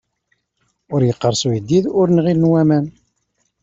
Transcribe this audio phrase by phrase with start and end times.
[0.93, 2.85] Ur iqqeṛṣ uyeddid, ur nɣilen waman.